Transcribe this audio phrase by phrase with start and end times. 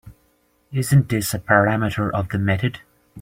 [0.71, 2.79] Isn’t this a parameter of the method?